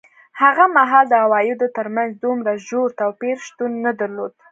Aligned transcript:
هغه 0.41 0.65
مهال 0.77 1.05
د 1.09 1.13
عوایدو 1.23 1.67
ترمنځ 1.77 2.11
دومره 2.23 2.51
ژور 2.67 2.89
توپیر 2.99 3.35
شتون 3.47 3.71
نه 3.85 3.91
درلود. 3.99 4.33